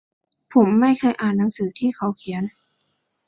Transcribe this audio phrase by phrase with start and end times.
[0.53, 2.43] ผมไม่เคยอ่านหนังสือที่เขาเขียน